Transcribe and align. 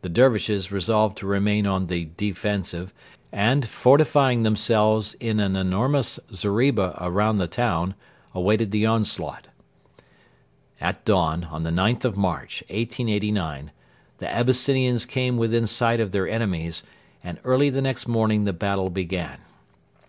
The 0.00 0.08
Dervishes 0.08 0.72
resolved 0.72 1.16
to 1.18 1.26
remain 1.28 1.68
on 1.68 1.86
the 1.86 2.06
defensive, 2.16 2.92
and, 3.30 3.64
fortifying 3.68 4.42
themselves 4.42 5.14
in 5.20 5.38
an 5.38 5.54
enormous 5.54 6.18
zeriba 6.34 6.98
around 7.00 7.38
the 7.38 7.46
town, 7.46 7.94
awaited 8.34 8.72
the 8.72 8.84
onslaught. 8.86 9.46
At 10.80 11.04
dawn 11.04 11.44
on 11.44 11.62
the 11.62 11.70
9th 11.70 12.04
of 12.04 12.16
March, 12.16 12.64
1889, 12.70 13.70
the 14.18 14.28
Abyssinians 14.28 15.06
came 15.06 15.36
within 15.36 15.68
sight 15.68 16.00
of 16.00 16.10
their 16.10 16.26
enemies, 16.28 16.82
and 17.22 17.38
early 17.44 17.70
the 17.70 17.82
next 17.82 18.08
morning 18.08 18.42
the 18.46 18.52
battle 18.52 18.90
began. 18.90 19.38